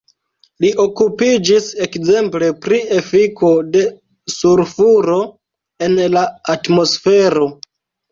Li 0.63 0.69
okupiĝis 0.83 1.65
ekzemple 1.85 2.47
pri 2.63 2.79
efiko 2.99 3.51
de 3.75 3.83
sulfuro 4.37 5.19
en 5.89 6.01
la 6.15 6.25
atmosfero. 6.55 7.47